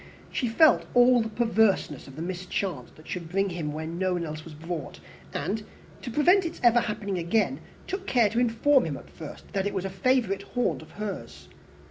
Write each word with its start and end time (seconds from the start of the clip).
She 0.31 0.47
felt 0.49 0.87
all 0.95 1.21
the 1.21 1.29
perverseness 1.29 2.07
of 2.07 2.15
the 2.15 2.23
mischance 2.23 2.89
that 2.95 3.07
should 3.07 3.29
bring 3.29 3.51
him 3.51 3.71
where 3.71 3.85
no 3.85 4.13
one 4.13 4.25
else 4.25 4.43
was 4.43 4.55
brought; 4.55 4.99
and, 5.31 5.63
to 6.01 6.09
prevent 6.09 6.43
its 6.43 6.59
ever 6.63 6.79
happening 6.79 7.19
again, 7.19 7.59
took 7.85 8.07
care 8.07 8.29
to 8.31 8.39
inform 8.39 8.85
him, 8.87 8.97
at 8.97 9.11
first, 9.11 9.53
that 9.53 9.67
it 9.67 9.75
was 9.75 9.85
a 9.85 9.91
favourite 9.91 10.41
haunt 10.41 10.81
of 10.81 10.89
hers. 10.89 11.49